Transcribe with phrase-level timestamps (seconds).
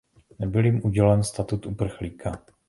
[0.39, 2.39] Nebyl jim udělen statut uprchlíka.